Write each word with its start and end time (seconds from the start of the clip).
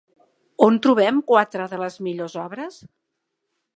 On 0.67 0.77
trobem 0.85 1.19
quatre 1.31 1.67
de 1.73 1.81
les 1.83 1.99
millors 2.07 2.39
obres? 2.47 2.81